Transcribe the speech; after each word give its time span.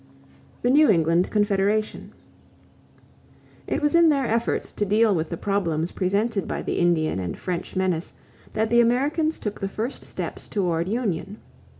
=The 0.63 0.71
New 0.71 0.89
England 0.89 1.29
Confederation.= 1.29 2.11
It 3.67 3.83
was 3.83 3.93
in 3.93 4.09
their 4.09 4.25
efforts 4.25 4.71
to 4.71 4.83
deal 4.83 5.13
with 5.13 5.29
the 5.29 5.37
problems 5.37 5.91
presented 5.91 6.47
by 6.47 6.63
the 6.63 6.79
Indian 6.79 7.19
and 7.19 7.37
French 7.37 7.75
menace 7.75 8.15
that 8.53 8.71
the 8.71 8.81
Americans 8.81 9.37
took 9.37 9.59
the 9.59 9.69
first 9.69 10.03
steps 10.03 10.47
toward 10.47 10.89
union. 10.89 11.37